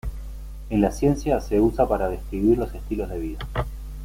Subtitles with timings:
[0.71, 3.39] En la ciencia, se usa para describir los estilos de vida.